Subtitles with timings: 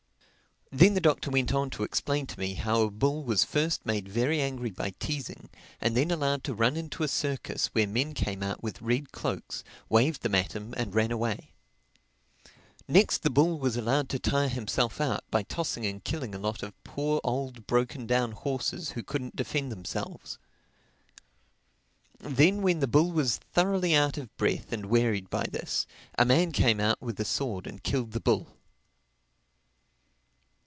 [0.73, 4.07] Then the Doctor went on to explain to me how a bull was first made
[4.07, 5.49] very angry by teasing
[5.81, 9.65] and then allowed to run into a circus where men came out with red cloaks,
[9.89, 11.51] waved them at him, and ran away.
[12.87, 16.63] Next the bull was allowed to tire himself out by tossing and killing a lot
[16.63, 20.37] of poor, old, broken down horses who couldn't defend themselves.
[22.17, 25.85] Then, when the bull was thoroughly out of breath and wearied by this,
[26.17, 28.55] a man came out with a sword and killed the bull.